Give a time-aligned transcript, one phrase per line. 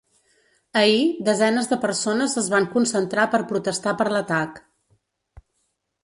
[0.79, 4.57] Ahir, desenes de persones es van concentrar per protestar per l’atac.